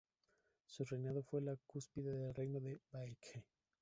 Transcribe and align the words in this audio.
Su 0.65 0.83
reinado 0.83 1.21
fue 1.21 1.43
la 1.43 1.55
cúspide 1.67 2.09
del 2.11 2.33
reino 2.33 2.59
de 2.59 2.79
Baekje. 2.91 3.45